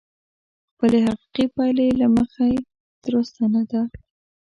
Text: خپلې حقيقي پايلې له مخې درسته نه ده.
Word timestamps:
خپلې 0.73 0.97
حقيقي 1.05 1.45
پايلې 1.55 1.87
له 2.01 2.07
مخې 2.17 2.49
درسته 3.05 3.43
نه 3.53 3.63
ده. 3.71 3.81